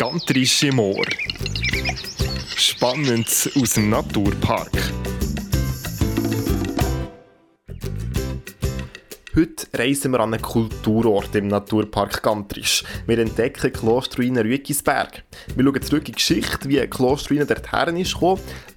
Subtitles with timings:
[0.00, 1.04] Gantrische Moor.
[2.56, 4.70] Spannend aus dem Naturpark.
[9.36, 12.82] Heute reisen wir an einen Kulturort im Naturpark Gantrisch.
[13.06, 15.22] Wir entdecken Klosterruine Rüegisberg.
[15.54, 18.16] Wir schauen zurück in die Geschichte, wie Klosterruine dorthin ist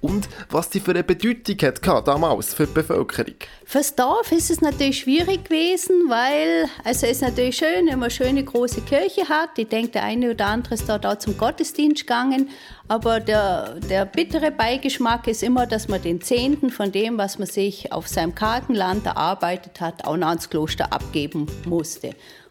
[0.00, 3.34] und was die für eine Bedeutung hat damals für die Bevölkerung.
[3.64, 8.04] Fürs Dorf ist es natürlich schwierig gewesen, weil also es ist natürlich schön, wenn man
[8.04, 9.58] eine schöne große Kirche hat.
[9.58, 12.48] Ich denke, der eine oder andere ist dort auch zum Gottesdienst gegangen.
[12.86, 17.48] Aber der, der bittere Beigeschmack ist immer, dass man den Zehnten von dem, was man
[17.48, 22.10] sich auf seinem kargen Land erarbeitet hat, auch noch ans Kloster abgeben musste.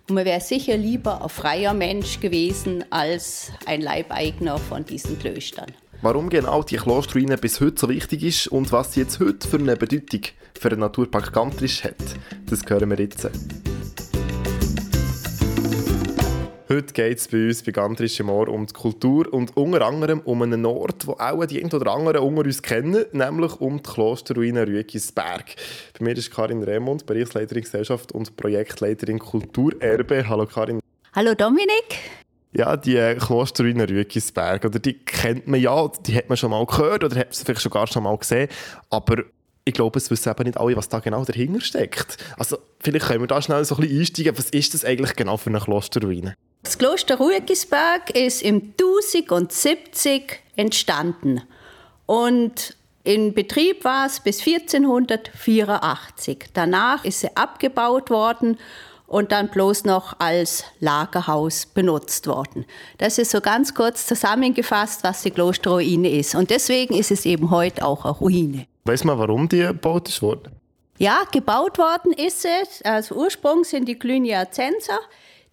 [0.10, 5.72] Und man wäre sicher lieber ein freier Mensch gewesen als ein Leibeigner von diesen Klöstern.
[6.02, 9.58] Warum genau die Klosterruine bis heute so wichtig ist und was sie jetzt heute für
[9.58, 10.22] eine Bedeutung
[10.60, 11.96] für den Naturpark Gantrisch hat,
[12.50, 13.30] das hören wir jetzt.
[16.74, 20.42] Heute geht es bei uns bei Gantrische Moor um die Kultur und unter anderem um
[20.42, 24.66] einen Ort, wo auch die ein oder anderen unter uns kennen, nämlich um die Klosterruine
[24.66, 25.54] Rüegisberg.
[26.00, 30.28] Bei mir ist Karin Remund, Bereichsleiterin Gesellschaft und Projektleiterin Kulturerbe.
[30.28, 30.80] Hallo Karin.
[31.14, 32.00] Hallo Dominik.
[32.54, 37.04] Ja, die Klosterruine Rüegisberg, oder die kennt man ja, die hat man schon mal gehört
[37.04, 38.50] oder hat sie vielleicht schon gar schon mal gesehen,
[38.90, 39.22] aber
[39.64, 42.18] ich glaube, es wissen eben nicht alle, was da genau dahinter steckt.
[42.36, 45.38] Also vielleicht können wir da schnell so ein bisschen einsteigen, was ist das eigentlich genau
[45.38, 46.34] für eine Klosterruine?
[46.64, 51.42] Das Kloster Ruegisberg ist im 1070 entstanden
[52.06, 56.46] und in Betrieb war es bis 1484.
[56.54, 58.58] Danach ist sie abgebaut worden
[59.08, 62.66] und dann bloß noch als Lagerhaus benutzt worden.
[62.98, 66.34] Das ist so ganz kurz zusammengefasst, was die Klosterruine ist.
[66.34, 68.68] Und deswegen ist es eben heute auch eine Ruine.
[68.86, 70.54] Weiß man, warum die gebaut ist worden?
[70.98, 72.82] Ja, gebaut worden ist es.
[72.84, 75.00] Also Ursprung sind die Cluniacenser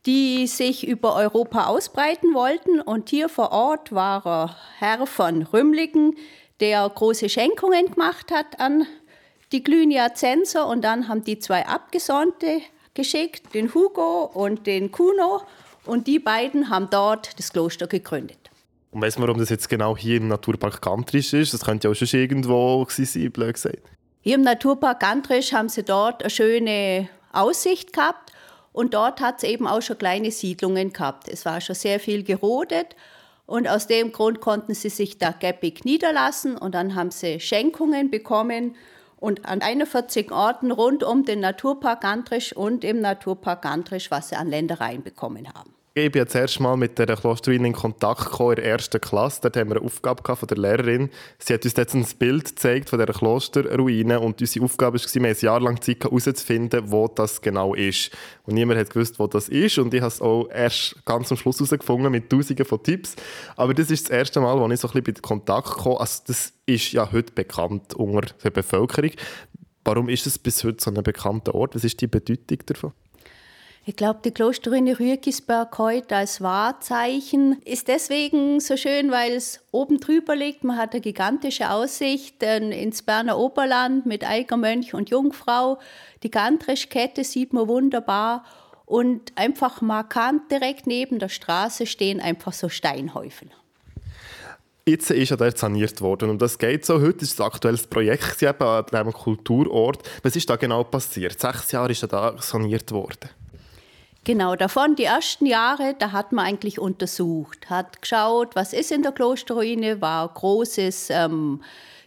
[0.06, 2.80] die sich über Europa ausbreiten wollten.
[2.80, 6.16] Und hier vor Ort war er Herr von Rümligen,
[6.60, 8.86] der große Schenkungen gemacht hat an
[9.52, 10.66] die Glüniacenser.
[10.66, 12.60] Und dann haben die zwei Abgesandte
[12.94, 15.42] geschickt, den Hugo und den Kuno.
[15.84, 18.38] Und die beiden haben dort das Kloster gegründet.
[18.90, 21.54] Und weißt du, warum das jetzt genau hier im Naturpark Gantrisch ist?
[21.54, 23.78] Das könnte ja auch schon irgendwo sein, blöd gesagt.
[24.22, 28.29] Hier im Naturpark Gantrisch haben sie dort eine schöne Aussicht gehabt.
[28.72, 31.28] Und dort hat es eben auch schon kleine Siedlungen gehabt.
[31.28, 32.96] Es war schon sehr viel gerodet.
[33.46, 36.56] Und aus dem Grund konnten sie sich da geppig niederlassen.
[36.56, 38.76] Und dann haben sie Schenkungen bekommen.
[39.16, 44.36] Und an 41 Orten rund um den Naturpark Gantrisch und im Naturpark Gantrisch, was sie
[44.36, 45.74] an Ländereien bekommen haben.
[46.02, 49.42] Ich bin jetzt erst mal mit der Klosterruine in Kontakt gekommen, in der ersten Klasse.
[49.42, 51.10] Dort haben wir eine Aufgabe von der Lehrerin.
[51.38, 55.28] Sie hat uns jetzt ein Bild gezeigt von dieser Klosterruine und unsere Aufgabe war, wir
[55.28, 58.12] ein Jahr lang Zeit herauszufinden, wo das genau ist.
[58.46, 61.36] Und niemand hat gewusst, wo das ist und ich habe es auch erst ganz am
[61.36, 63.14] Schluss herausgefunden mit tausenden von Tipps.
[63.56, 66.22] Aber das ist das erste Mal, wo ich so ein bisschen in Kontakt gekommen Also
[66.26, 69.10] das ist ja heute bekannt unter der Bevölkerung.
[69.84, 71.74] Warum ist es bis heute so ein bekannter Ort?
[71.74, 72.92] Was ist die Bedeutung davon?
[73.90, 79.98] Ich glaube, die Klosterruine Rüegisberg heute als Wahrzeichen ist deswegen so schön, weil es oben
[79.98, 80.62] drüber liegt.
[80.62, 85.80] Man hat eine gigantische Aussicht ins Berner Oberland mit Eigermönch und Jungfrau.
[86.22, 88.44] Die Gantrischkette sieht man wunderbar.
[88.86, 93.48] Und einfach markant direkt neben der Straße stehen einfach so Steinhäufel.
[94.86, 97.00] Jetzt ist er dort saniert worden und das geht so.
[97.00, 100.08] Heute ist ein aktuelles Projekt an diesem Kulturort.
[100.22, 101.40] Was ist da genau passiert?
[101.40, 103.30] Sechs Jahre ist er da saniert worden.
[104.24, 109.02] Genau, davon die ersten Jahre, da hat man eigentlich untersucht, hat geschaut, was ist in
[109.02, 111.62] der Klosterruine, war großes ähm,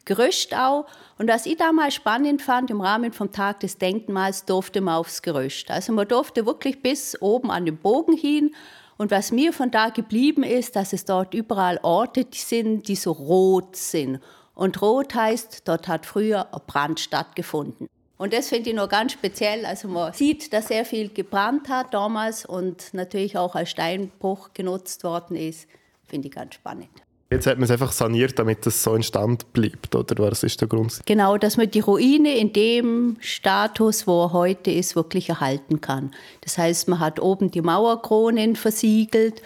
[0.06, 0.85] Gerüst auch.
[1.18, 5.22] Und was ich damals spannend fand, im Rahmen vom Tag des Denkmals durfte man aufs
[5.23, 5.72] Gerüst.
[5.72, 8.53] Also man durfte wirklich bis oben an den Bogen hin.
[8.97, 13.12] Und was mir von da geblieben ist, dass es dort überall Orte sind, die so
[13.12, 14.19] rot sind.
[14.53, 17.90] Und rot heißt, dort hat früher ein Brand stattgefunden.
[18.18, 19.66] Und das finde ich noch ganz speziell.
[19.66, 25.03] Also man sieht, dass sehr viel gebrannt hat damals und natürlich auch als Steinbruch genutzt
[25.03, 25.68] worden ist.
[26.07, 26.90] Finde ich ganz spannend.
[27.34, 30.61] Jetzt hat man es einfach saniert, damit es so in Stand bleibt, oder was ist
[30.61, 31.02] der Grund?
[31.08, 36.11] Genau, dass man die Ruine in dem Status, wo er heute ist, wirklich erhalten kann.
[36.41, 39.41] Das heißt, man hat oben die Mauerkronen versiegelt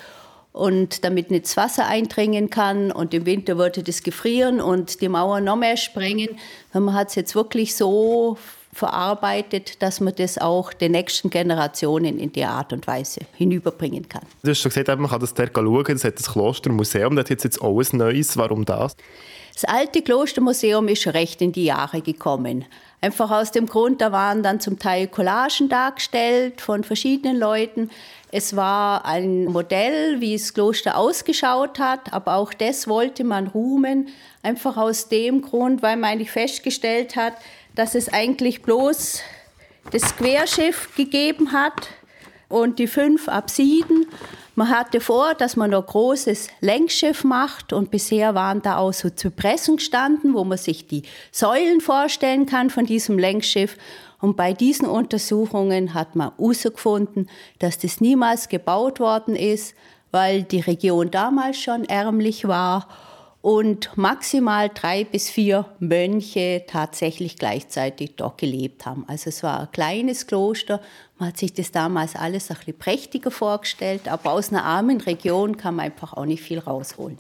[0.52, 5.08] und damit nicht das Wasser eindringen kann und im Winter würde das gefrieren und die
[5.08, 6.38] Mauer noch mehr sprengen.
[6.74, 8.38] Man hat es jetzt wirklich so
[8.78, 14.24] verarbeitet, dass man das auch den nächsten Generationen in der Art und Weise hinüberbringen kann.
[14.44, 17.44] Du hast schon gesagt, man kann das dort schauen, das hat das Klostermuseum, das hat
[17.44, 18.38] jetzt ein neues.
[18.38, 18.96] Warum das?
[19.54, 22.66] Das alte Klostermuseum ist schon recht in die Jahre gekommen.
[23.02, 27.90] Einfach aus dem Grund, da waren dann zum Teil Collagen dargestellt von verschiedenen Leuten.
[28.32, 34.10] Es war ein Modell, wie das Kloster ausgeschaut hat, aber auch das wollte man ruhmen,
[34.44, 37.34] einfach aus dem Grund, weil man eigentlich festgestellt hat,
[37.78, 39.22] dass es eigentlich bloß
[39.92, 41.90] das Querschiff gegeben hat
[42.50, 44.08] und die fünf Apsiden.
[44.56, 49.12] Man hatte vor, dass man ein großes Längsschiff macht und bisher waren da auch so
[49.12, 53.78] Zypressen gestanden, wo man sich die Säulen vorstellen kann von diesem Längsschiff.
[54.20, 57.30] Und bei diesen Untersuchungen hat man herausgefunden,
[57.60, 59.76] dass das niemals gebaut worden ist,
[60.10, 62.88] weil die Region damals schon ärmlich war
[63.42, 69.06] und maximal drei bis vier Mönche tatsächlich gleichzeitig dort gelebt haben.
[69.08, 70.82] Also es war ein kleines Kloster.
[71.18, 75.58] Man hat sich das damals alles ein bisschen prächtiger vorgestellt, aber aus einer armen Region
[75.58, 77.18] kann man einfach auch nicht viel rausholen.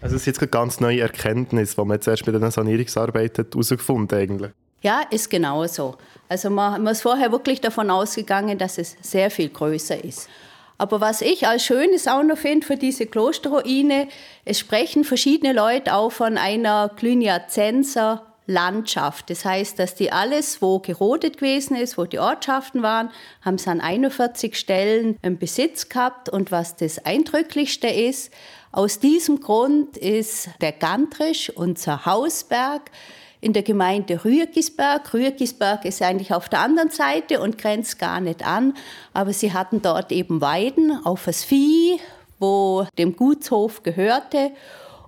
[0.00, 3.46] Also es ist jetzt eine ganz neue Erkenntnis, die man jetzt erst bei den Sanierungsarbeiten
[3.50, 4.52] herausgefunden eigentlich.
[4.80, 5.96] Ja, ist genau so.
[6.28, 10.28] Also man, man ist vorher wirklich davon ausgegangen, dass es sehr viel größer ist.
[10.78, 14.06] Aber was ich als Schönes auch noch finde für diese Klosterruine,
[14.44, 19.28] es sprechen verschiedene Leute auch von einer Cluniacenser Landschaft.
[19.28, 23.10] Das heißt, dass die alles, wo gerodet gewesen ist, wo die Ortschaften waren,
[23.42, 26.30] haben sie an 41 Stellen einen Besitz gehabt.
[26.30, 28.32] Und was das Eindrücklichste ist,
[28.72, 32.90] aus diesem Grund ist der Gantrisch, unser Hausberg,
[33.40, 35.12] in der Gemeinde Rüegisberg.
[35.14, 38.74] Rüegisberg ist eigentlich auf der anderen Seite und grenzt gar nicht an,
[39.12, 41.98] aber sie hatten dort eben Weiden auf das Vieh,
[42.38, 44.50] wo dem Gutshof gehörte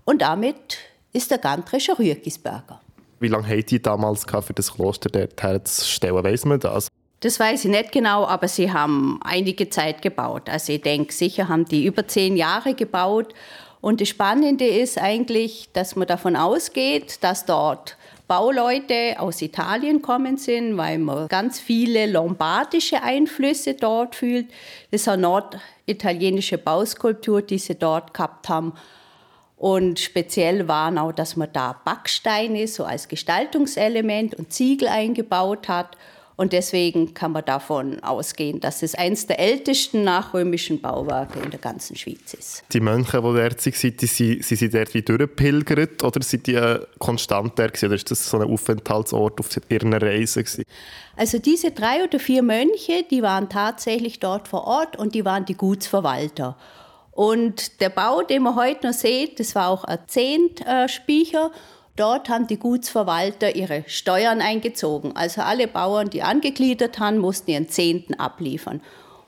[0.05, 0.79] und damit
[1.13, 2.81] ist der Gantrischer Rüegisberger.
[3.19, 6.25] Wie lange haben die damals für das Kloster dort herzustellen?
[6.25, 6.89] Weiss man das?
[7.21, 10.49] Das weiß ich nicht genau, aber sie haben einige Zeit gebaut.
[10.49, 13.35] Also ich denke, sicher haben die über zehn Jahre gebaut.
[13.83, 17.99] Und das Spannende ist eigentlich, dass man davon ausgeht, dass dort
[18.31, 24.47] Bauleute aus Italien kommen sind, weil man ganz viele lombardische Einflüsse dort fühlt.
[24.93, 28.75] Das ist eine norditalienische Bauskulptur, die sie dort gehabt haben.
[29.57, 35.97] Und speziell waren auch, dass man da Backsteine so als Gestaltungselement und Ziegel eingebaut hat.
[36.41, 41.61] Und deswegen kann man davon ausgehen, dass es eines der ältesten nachrömischen Bauwerke in der
[41.61, 42.63] ganzen Schweiz ist.
[42.73, 46.55] Die Mönche, die dort waren, die, sind, sind sie dort wie durchgepilgert oder sind die
[46.55, 50.65] äh, konstant dort gewesen, oder ist das so ein Aufenthaltsort auf ihren Reisen gewesen?
[51.15, 55.45] Also diese drei oder vier Mönche, die waren tatsächlich dort vor Ort und die waren
[55.45, 56.57] die Gutsverwalter.
[57.13, 61.51] Und der Bau, den man heute noch sieht, das war auch ein Zehntspeicher.
[62.01, 65.15] Dort haben die Gutsverwalter ihre Steuern eingezogen.
[65.17, 68.81] Also alle Bauern, die angegliedert haben, mussten ihren Zehnten abliefern.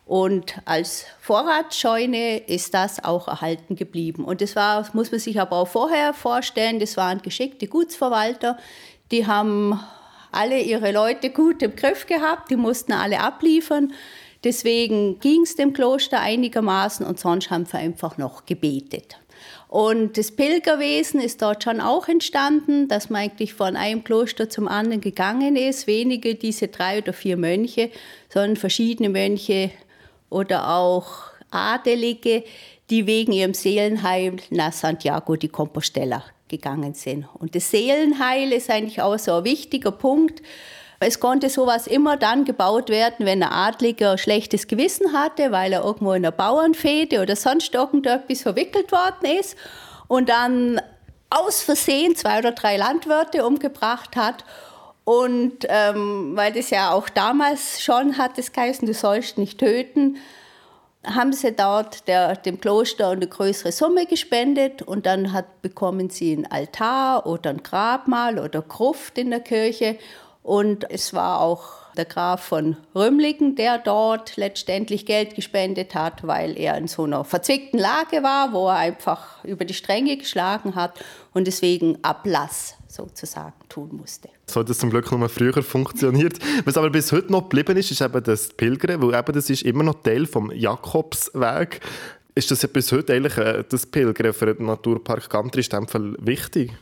[0.06, 4.24] Und als Vorratsscheune ist das auch erhalten geblieben.
[4.24, 8.56] Und das war, muss man sich aber auch vorher vorstellen, das waren geschickte Gutsverwalter,
[9.10, 9.78] die haben
[10.30, 13.92] alle ihre Leute gut im Griff gehabt, die mussten alle abliefern.
[14.44, 19.18] Deswegen ging es dem Kloster einigermaßen und sonst haben wir einfach noch gebetet.
[19.72, 24.68] Und das Pilgerwesen ist dort schon auch entstanden, dass man eigentlich von einem Kloster zum
[24.68, 25.86] anderen gegangen ist.
[25.86, 27.90] Wenige diese drei oder vier Mönche,
[28.28, 29.70] sondern verschiedene Mönche
[30.28, 32.44] oder auch Adelige,
[32.90, 37.26] die wegen ihrem Seelenheil nach Santiago de Compostela gegangen sind.
[37.38, 40.42] Und das Seelenheil ist eigentlich auch so ein wichtiger Punkt,
[41.02, 45.84] es konnte sowas immer dann gebaut werden, wenn ein Adliger schlechtes Gewissen hatte, weil er
[45.84, 49.56] irgendwo in einer Bauernfehde oder sonst irgendetwas verwickelt worden ist
[50.08, 50.80] und dann
[51.30, 54.44] aus Versehen zwei oder drei Landwirte umgebracht hat.
[55.04, 60.18] Und ähm, weil das ja auch damals schon hat es geheißen, du sollst nicht töten,
[61.04, 66.34] haben sie dort der, dem Kloster eine größere Summe gespendet und dann hat, bekommen sie
[66.34, 69.98] ein Altar oder ein Grabmal oder Gruft in der Kirche
[70.42, 76.58] und es war auch der Graf von Römlingen, der dort letztendlich Geld gespendet hat, weil
[76.58, 81.04] er in so einer verzwickten Lage war, wo er einfach über die Stränge geschlagen hat
[81.34, 84.28] und deswegen Ablass sozusagen tun musste.
[84.46, 86.38] So hat das zum Glück nur früher funktioniert.
[86.64, 89.62] Was aber bis heute noch geblieben ist, ist eben das Pilgern, weil eben das ist
[89.62, 91.80] immer noch Teil vom Jakobsweg.
[92.34, 96.72] Ist das ja bis heute eigentlich äh, das Pilgern für den Naturpark Gantrisch wichtig?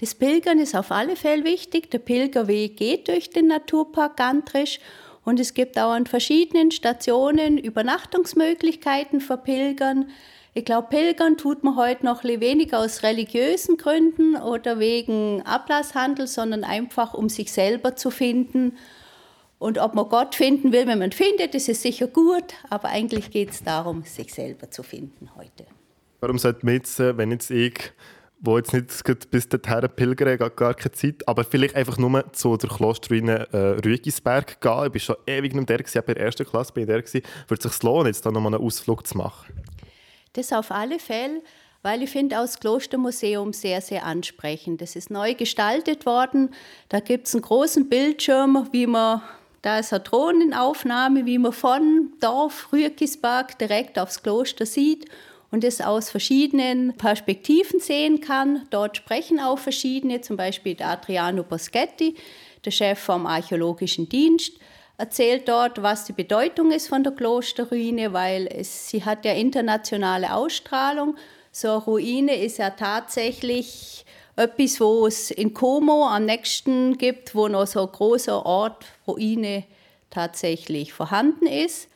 [0.00, 1.90] Das Pilgern ist auf alle Fälle wichtig.
[1.90, 4.80] Der Pilgerweg geht durch den Naturpark Gantrisch
[5.26, 10.08] und es gibt auch an verschiedenen Stationen Übernachtungsmöglichkeiten für Pilgern.
[10.54, 16.64] Ich glaube, Pilgern tut man heute noch weniger aus religiösen Gründen oder wegen Ablasshandel, sondern
[16.64, 18.78] einfach, um sich selber zu finden.
[19.58, 23.50] Und ob man Gott finden will, wenn man findet, ist sicher gut, aber eigentlich geht
[23.50, 25.66] es darum, sich selber zu finden heute.
[26.20, 27.92] Warum sollte man jetzt, äh, wenn jetzt ich
[28.40, 32.56] wo jetzt nicht bis dorthin pilgern, gar, gar keine Zeit, aber vielleicht einfach nur zu
[32.56, 34.90] der Klosterruine äh, Rügisberg gehen.
[34.94, 37.22] Ich war schon ewig nicht der, gewesen, bei der ersten Klasse bin ich der.
[37.48, 39.52] Würde es sich lohnen, jetzt da nochmal einen Ausflug zu machen?
[40.32, 41.42] Das auf alle Fälle,
[41.82, 44.80] weil ich finde auch das Klostermuseum sehr, sehr ansprechend.
[44.80, 46.50] Das ist neu gestaltet worden.
[46.88, 49.22] Da gibt es einen großen Bildschirm, wie man
[49.62, 55.06] da ist eine Drohnenaufnahme, wie man von Dorf Rügisberg direkt aufs Kloster sieht
[55.50, 58.66] und es aus verschiedenen Perspektiven sehen kann.
[58.70, 62.14] Dort sprechen auch verschiedene, zum Beispiel der Adriano Boschetti,
[62.64, 64.52] der Chef vom Archäologischen Dienst,
[64.96, 70.34] erzählt dort, was die Bedeutung ist von der Klosterruine, weil es, sie hat ja internationale
[70.34, 71.16] Ausstrahlung.
[71.52, 74.04] So eine Ruine ist ja tatsächlich
[74.36, 79.64] etwas, wo es in Como am nächsten gibt, wo noch so ein großer Ort, Ruine
[80.10, 81.88] tatsächlich vorhanden ist.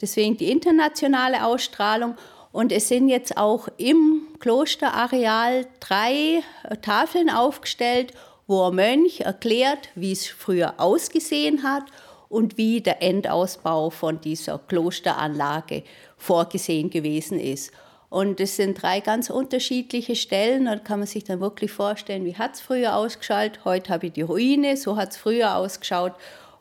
[0.00, 2.16] Deswegen die internationale Ausstrahlung.
[2.56, 8.14] Und es sind jetzt auch im Klosterareal drei äh, Tafeln aufgestellt,
[8.46, 11.82] wo ein Mönch erklärt, wie es früher ausgesehen hat
[12.30, 15.82] und wie der Endausbau von dieser Klosteranlage
[16.16, 17.72] vorgesehen gewesen ist.
[18.08, 20.64] Und es sind drei ganz unterschiedliche Stellen.
[20.64, 23.66] Da kann man sich dann wirklich vorstellen, wie hat es früher ausgeschaut.
[23.66, 26.14] Heute habe ich die Ruine, so hat es früher ausgeschaut.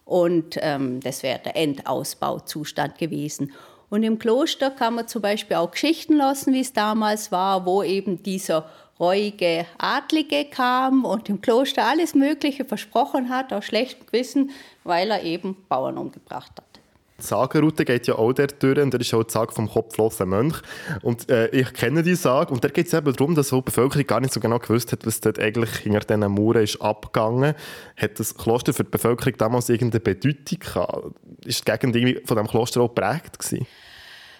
[0.04, 3.54] Und ähm, das wäre der Endausbauzustand gewesen.
[3.90, 7.84] Und im Kloster kann man zum Beispiel auch Geschichten lassen, wie es damals war, wo
[7.84, 14.52] eben dieser reuige Adlige kam und im Kloster alles Mögliche versprochen hat, aus schlechtem Gewissen,
[14.84, 16.65] weil er eben Bauern umgebracht hat.
[17.18, 20.28] Die Sagenroute geht ja auch dort durch und da ist auch die Sage vom kopflosen
[20.28, 20.56] Mönch.
[21.02, 24.06] Und äh, ich kenne die Sage und da geht es eben darum, dass die Bevölkerung
[24.06, 27.56] gar nicht so genau gewusst hat, was dort eigentlich hinter diesen Mauern ist abgegangen.
[27.96, 31.16] Hat das Kloster für die Bevölkerung damals irgendeine Bedeutung gehabt?
[31.46, 33.66] Ist die Gegend irgendwie von diesem Kloster auch geprägt gewesen?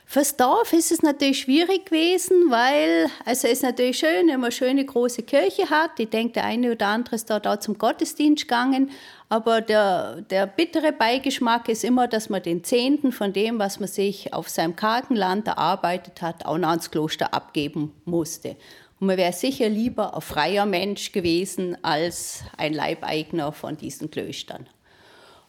[0.08, 4.46] Fürs Dorf ist es natürlich schwierig gewesen, weil also es ist natürlich schön, wenn man
[4.46, 6.00] eine schöne große Kirche hat.
[6.00, 8.92] Ich denke, der eine oder andere ist dort auch zum Gottesdienst gegangen.
[9.30, 13.90] Aber der, der bittere Beigeschmack ist immer, dass man den Zehnten von dem, was man
[13.90, 18.56] sich auf seinem kargen Land erarbeitet hat, auch noch ans Kloster abgeben musste.
[19.00, 24.70] Und man wäre sicher lieber ein freier Mensch gewesen als ein Leibeigner von diesen Klöstern.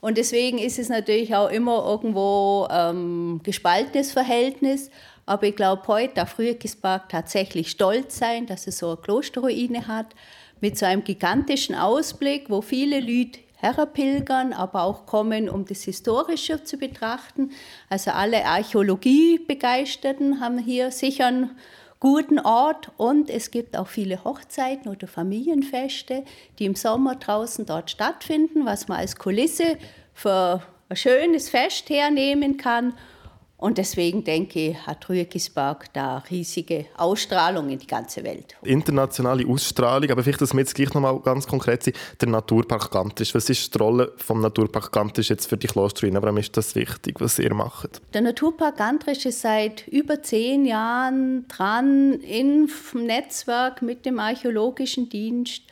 [0.00, 4.90] Und deswegen ist es natürlich auch immer irgendwo ähm, gespaltenes Verhältnis.
[5.24, 10.14] Aber ich glaube, heute darf Rüegisberg tatsächlich stolz sein, dass es so eine Klosterruine hat,
[10.60, 16.62] mit so einem gigantischen Ausblick, wo viele Leute herpilgern, aber auch kommen, um das Historische
[16.62, 17.50] zu betrachten.
[17.88, 21.50] Also alle Archäologie-Begeisterten haben hier sicher einen
[22.00, 26.24] guten Ort und es gibt auch viele Hochzeiten oder Familienfeste,
[26.58, 29.78] die im Sommer draußen dort stattfinden, was man als Kulisse
[30.12, 32.94] für ein schönes Fest hernehmen kann.
[33.58, 38.54] Und deswegen denke ich, hat Rüegisberg da riesige Ausstrahlung in die ganze Welt.
[38.62, 43.34] Internationale Ausstrahlung, aber vielleicht, dass wir jetzt gleich nochmal ganz konkret sind, der Naturpark Gantrisch.
[43.34, 46.22] Was ist die Rolle vom Naturpark Gantrisch jetzt für die Klosterruine?
[46.22, 48.02] Warum ist das wichtig, was ihr macht?
[48.12, 55.62] Der Naturpark Gantrisch ist seit über zehn Jahren dran im Netzwerk mit dem Archäologischen Dienst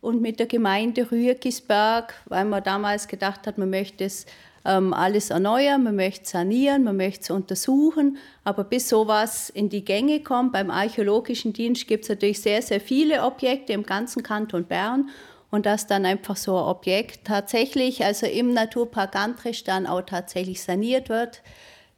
[0.00, 4.26] und mit der Gemeinde Rüegisberg, weil man damals gedacht hat, man möchte es
[4.64, 8.18] ähm, alles erneuern, man möchte sanieren, man möchte es untersuchen.
[8.44, 12.80] Aber bis sowas in die Gänge kommt, beim Archäologischen Dienst gibt es natürlich sehr, sehr
[12.80, 15.10] viele Objekte im ganzen Kanton Bern.
[15.50, 20.62] Und dass dann einfach so ein Objekt tatsächlich, also im Naturpark Gantrisch dann auch tatsächlich
[20.62, 21.42] saniert wird,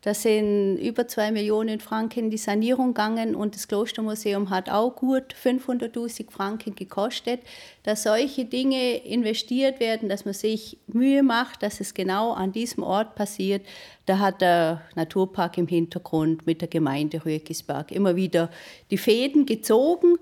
[0.02, 4.96] das sind über zwei Millionen Franken in die Sanierung gegangen und das Klostermuseum hat auch
[4.96, 7.40] gut 500.000 Franken gekostet.
[7.82, 12.82] Dass solche Dinge investiert werden, dass man sich Mühe macht, dass es genau an diesem
[12.82, 13.66] Ort passiert,
[14.06, 18.50] da hat der Naturpark im Hintergrund mit der Gemeinde Rüegisberg immer wieder
[18.90, 20.16] die Fäden gezogen.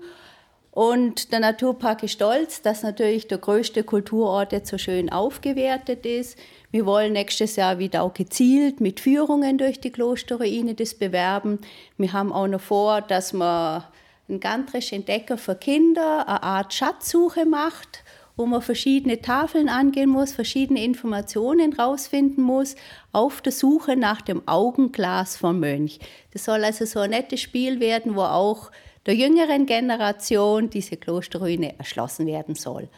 [0.79, 6.39] Und der Naturpark ist stolz, dass natürlich der größte Kulturort jetzt so schön aufgewertet ist.
[6.71, 11.59] Wir wollen nächstes Jahr wieder auch gezielt mit Führungen durch die Klosterruine das bewerben.
[11.97, 13.83] Wir haben auch noch vor, dass man
[14.29, 18.05] einen Gantrisch Entdecker für Kinder eine Art Schatzsuche macht,
[18.37, 22.77] wo man verschiedene Tafeln angehen muss, verschiedene Informationen rausfinden muss,
[23.11, 25.99] auf der Suche nach dem Augenglas vom Mönch.
[26.31, 28.71] Das soll also so ein nettes Spiel werden, wo auch
[29.05, 32.89] der jüngeren Generation diese Klosterruine erschlossen werden soll.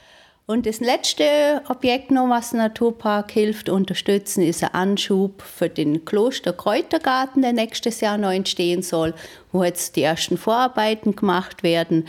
[0.47, 7.41] Und das letzte Objekt noch, was Naturpark hilft, unterstützen, ist ein Anschub für den Klosterkräutergarten,
[7.41, 9.13] der nächstes Jahr noch entstehen soll,
[9.51, 12.07] wo jetzt die ersten Vorarbeiten gemacht werden.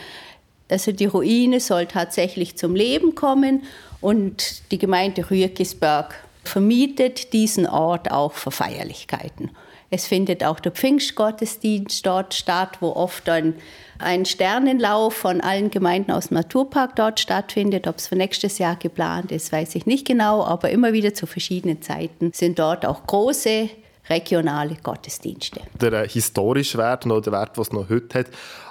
[0.69, 3.63] Also die Ruine soll tatsächlich zum Leben kommen
[4.01, 9.51] und die Gemeinde Rüegisberg vermietet diesen Ort auch für Feierlichkeiten.
[9.95, 13.57] Es findet auch der Pfingstgottesdienst dort statt, wo oft ein,
[13.99, 17.87] ein Sternenlauf von allen Gemeinden aus dem Naturpark dort stattfindet.
[17.87, 21.27] Ob es für nächstes Jahr geplant ist, weiß ich nicht genau, aber immer wieder zu
[21.27, 23.69] verschiedenen Zeiten sind dort auch große
[24.09, 25.61] regionale Gottesdienste.
[25.79, 28.27] Der äh, historische Wert oder der Wert, den es noch heute hat,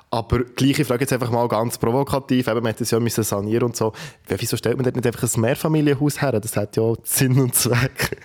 [0.10, 2.48] aber gleiche Frage jetzt einfach mal ganz provokativ.
[2.48, 3.94] Eben, man hätte es ja müssen sanieren und so.
[4.28, 6.32] Wieso stellt man dort nicht einfach ein Mehrfamilienhaus her?
[6.40, 8.18] Das hat ja Sinn und Zweck.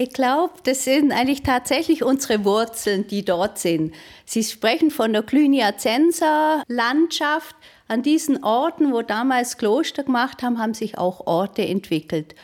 [0.00, 3.92] Ich glaube, das sind eigentlich tatsächlich unsere Wurzeln, die dort sind.
[4.24, 7.56] Sie sprechen von der Cluniacenser Landschaft.
[7.88, 12.36] An diesen Orten, wo damals Kloster gemacht haben, haben sich auch Orte entwickelt.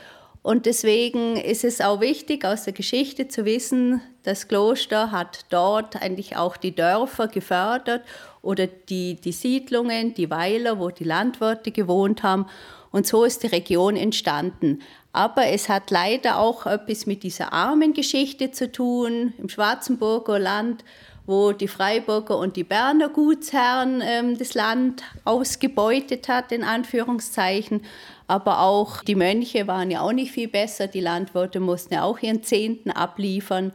[0.42, 6.02] Und deswegen ist es auch wichtig, aus der Geschichte zu wissen, das Kloster hat dort
[6.02, 8.02] eigentlich auch die Dörfer gefördert
[8.42, 12.46] oder die, die Siedlungen, die Weiler, wo die Landwirte gewohnt haben.
[12.90, 14.80] Und so ist die Region entstanden.
[15.14, 20.84] Aber es hat leider auch etwas mit dieser armen Geschichte zu tun im Schwarzenburger Land,
[21.24, 27.82] wo die Freiburger und die Berner Gutsherren ähm, das Land ausgebeutet hat, in Anführungszeichen.
[28.26, 30.88] Aber auch die Mönche waren ja auch nicht viel besser.
[30.88, 33.72] Die Landwirte mussten ja auch ihren Zehnten abliefern.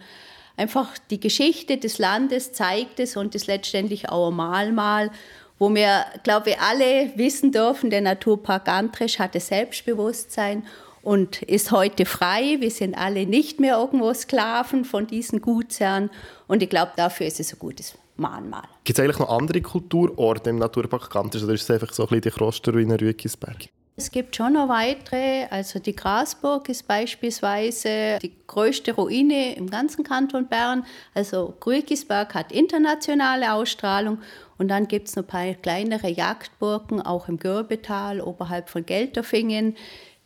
[0.58, 5.10] Einfach die Geschichte des Landes zeigt es und ist letztendlich auch ein Mahlmal,
[5.58, 10.64] wo wir, glaube ich, alle wissen dürfen, der Naturpark Antrisch hatte Selbstbewusstsein
[11.02, 12.58] und ist heute frei.
[12.60, 16.10] Wir sind alle nicht mehr irgendwo Sklaven von diesen Gutsherren.
[16.48, 18.64] Und ich glaube, dafür ist es ein gutes Mahnmal.
[18.84, 22.08] Gibt es eigentlich noch andere Kulturorte im Naturpark Gantisch oder ist es einfach so ein
[22.08, 23.70] bisschen die Klosterruine Rüegisberg?
[24.00, 25.48] Es gibt schon noch weitere.
[25.50, 30.86] Also die Grasburg ist beispielsweise die größte Ruine im ganzen Kanton Bern.
[31.14, 34.20] Also Rüegisberg hat internationale Ausstrahlung.
[34.58, 39.76] Und dann gibt es noch ein paar kleinere Jagdburgen, auch im Görbetal, oberhalb von Gelterfingen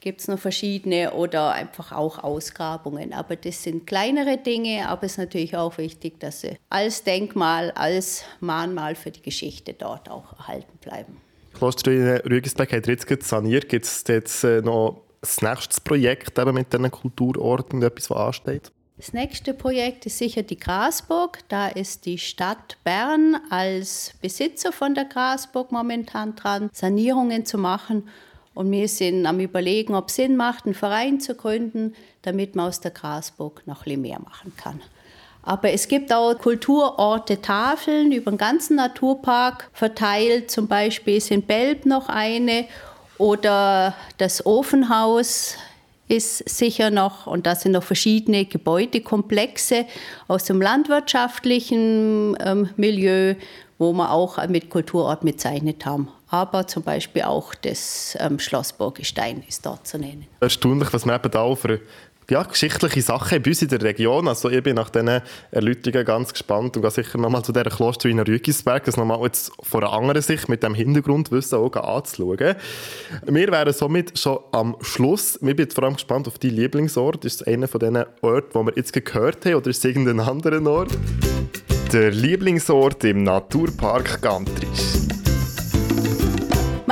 [0.04, 3.14] gibt es noch verschiedene oder einfach auch Ausgrabungen.
[3.14, 7.72] Aber das sind kleinere Dinge, aber es ist natürlich auch wichtig, dass sie als Denkmal,
[7.72, 11.22] als Mahnmal für die Geschichte dort auch erhalten bleiben.
[11.54, 11.92] Kloster
[12.26, 13.70] Rügisberg hat jetzt saniert.
[13.70, 18.72] Gibt es jetzt äh, noch das nächste Projekt eben mit diesen Kulturorten, etwas, was ansteht?
[18.98, 21.40] Das nächste Projekt ist sicher die Grasburg.
[21.48, 28.10] Da ist die Stadt Bern als Besitzer von der Grasburg momentan dran, Sanierungen zu machen.
[28.54, 32.68] Und wir sind am Überlegen, ob es Sinn macht, einen Verein zu gründen, damit man
[32.68, 34.82] aus der Grasburg noch ein mehr machen kann.
[35.42, 40.50] Aber es gibt auch Kulturorte, Tafeln über den ganzen Naturpark verteilt.
[40.50, 42.66] Zum Beispiel ist in Belb noch eine
[43.18, 45.58] oder das Ofenhaus
[46.08, 49.86] ist sicher noch, und da sind noch verschiedene Gebäudekomplexe
[50.28, 53.36] aus dem landwirtschaftlichen ähm, Milieu,
[53.78, 59.44] wo wir auch mit Kulturort bezeichnet haben aber zum Beispiel auch das ähm, Schloss Burgestein
[59.48, 60.26] ist dort zu nennen.
[60.40, 61.80] Erstaunlich, was man eben da für
[62.28, 64.28] ja, geschichtliche Sachen bei uns in der Region.
[64.28, 68.26] Also ich bin nach diesen Erläuterungen ganz gespannt und gehe sicher nochmal zu dieser Klosterruine
[68.26, 72.56] Rügisberg, das nochmal jetzt von einer anderen Sicht mit dem Hintergrundwissen auch anzuschauen.
[73.28, 75.38] Wir wären somit schon am Schluss.
[75.40, 77.26] Wir sind vor allem gespannt auf deinen Lieblingsort.
[77.26, 80.20] Ist es einer von diesen Orten, die wir jetzt gehört haben oder ist es irgendein
[80.20, 80.98] anderer Ort?
[81.92, 85.03] Der Lieblingsort im Naturpark Gantrisch.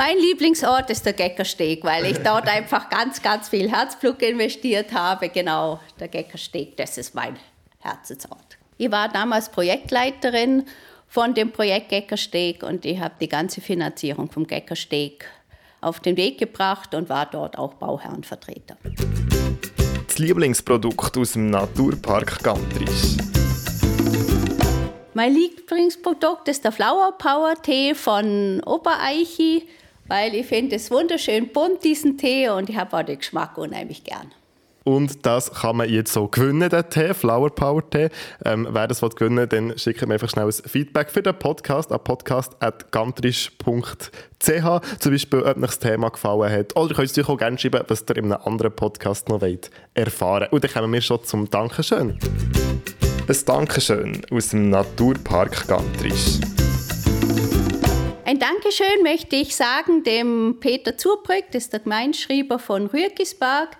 [0.04, 5.28] Mein Lieblingsort ist der Geckersteg, weil ich dort einfach ganz, ganz viel Herzblut investiert habe.
[5.28, 7.36] Genau, der Geckersteg, das ist mein
[7.78, 8.58] Herzensort.
[8.78, 10.64] Ich war damals Projektleiterin
[11.06, 15.24] von dem Projekt Geckersteg und ich habe die ganze Finanzierung vom Geckersteg
[15.80, 18.76] auf den Weg gebracht und war dort auch Bauherrenvertreter.
[20.08, 23.18] Das Lieblingsprodukt aus dem Naturpark Gantrisch.
[25.14, 29.68] Mein Lieblingsprodukt ist der Flower Power Tee von Obereichi
[30.12, 34.04] weil ich finde es wunderschön bunt, diesen Tee, und ich habe auch den Geschmack unheimlich
[34.04, 34.30] gern.
[34.84, 38.10] Und das kann man jetzt so gewinnen, den Tee, Flower Power Tee.
[38.44, 41.90] Ähm, wer das gewinnen will, dann schickt mir einfach schnell ein Feedback für den Podcast
[41.92, 44.98] an podcast.gantrisch.ch.
[44.98, 46.76] Zum Beispiel, ob euch das Thema gefallen hat.
[46.76, 49.70] Oder ihr könnt es auch gerne schreiben, was ihr in einem anderen Podcast noch wollt
[49.94, 52.18] erfahren Und dann kommen wir schon zum Dankeschön.
[53.28, 56.38] Ein Dankeschön aus dem Naturpark Gantrisch.
[58.72, 63.76] Dankeschön möchte ich sagen dem Peter Zurbrück, das ist der Gemeinschreiber von Rüegisberg,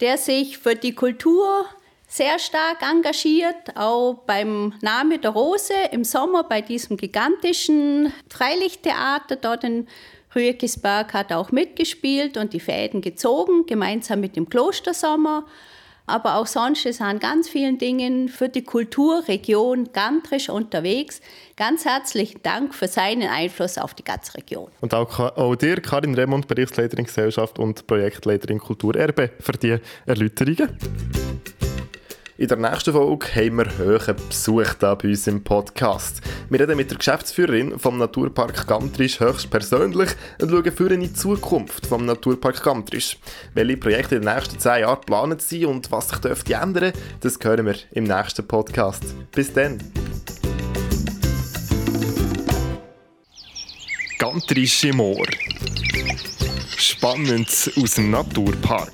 [0.00, 1.64] der sich für die Kultur
[2.06, 9.64] sehr stark engagiert, auch beim Name der Rose im Sommer bei diesem gigantischen Freilichttheater dort
[9.64, 9.88] in
[10.32, 15.44] Rüegisberg hat auch mitgespielt und die Fäden gezogen, gemeinsam mit dem Klostersommer
[16.06, 21.20] aber auch sonst ist an ganz vielen Dingen für die Kulturregion Gantrisch unterwegs.
[21.56, 24.68] Ganz herzlichen Dank für seinen Einfluss auf die ganze Region.
[24.80, 30.76] Und auch, auch dir, Karin Remund, Berichtsleiterin Gesellschaft und Projektleiterin Kulturerbe, für die Erläuterungen.
[32.38, 36.20] In der nächsten Folge haben wir hohen Besuch da bei uns im Podcast.
[36.50, 40.10] Wir reden mit der Geschäftsführerin vom Naturpark Gamtrisch höchstpersönlich
[40.42, 43.16] und schauen für in die Zukunft vom Naturpark Gamtrisch.
[43.54, 47.38] Welche Projekte in den nächsten zehn Jahren geplant sind und was sich dürfte ändern, das
[47.42, 49.02] hören wir im nächsten Podcast.
[49.32, 49.78] Bis dann!
[54.18, 55.26] Gantrische Moor.
[56.76, 57.48] Spannend
[57.80, 58.92] aus dem Naturpark.